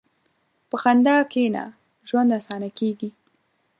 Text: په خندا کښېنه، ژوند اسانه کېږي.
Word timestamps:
په 0.69 0.75
خندا 0.81 1.17
کښېنه، 1.31 1.63
ژوند 2.09 2.29
اسانه 2.39 2.69
کېږي. 2.79 3.09